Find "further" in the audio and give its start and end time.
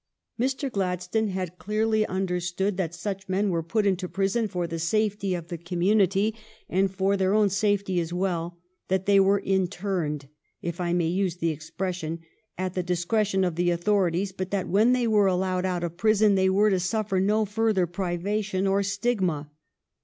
17.45-17.85